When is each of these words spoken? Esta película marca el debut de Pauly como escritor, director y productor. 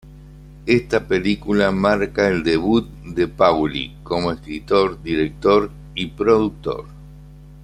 Esta 0.65 1.07
película 1.07 1.69
marca 1.71 2.27
el 2.27 2.41
debut 2.41 2.87
de 3.05 3.27
Pauly 3.27 3.97
como 4.01 4.31
escritor, 4.31 4.99
director 5.03 5.69
y 5.93 6.07
productor. 6.07 6.85